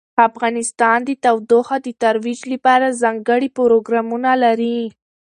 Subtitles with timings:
[0.27, 4.79] افغانستان د تودوخه د ترویج لپاره ځانګړي پروګرامونه لري.